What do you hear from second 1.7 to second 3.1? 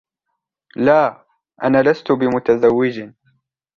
لست بمتزوج.